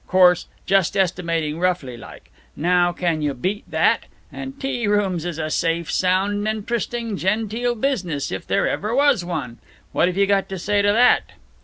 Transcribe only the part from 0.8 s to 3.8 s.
estimating roughly like. Now can you beat